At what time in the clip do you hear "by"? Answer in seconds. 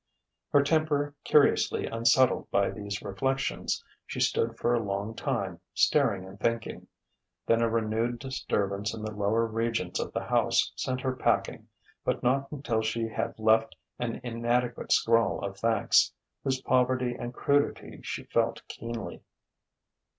2.49-2.71